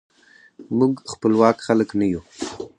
[0.77, 2.21] موږ خپواک خلک نه یو.